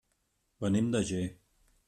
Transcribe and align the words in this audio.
Venim 0.65 0.89
de 0.97 1.03
Ger. 1.11 1.23